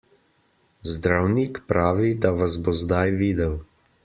[0.93, 3.59] Zdravnik pravi, da vas bo zdaj videl.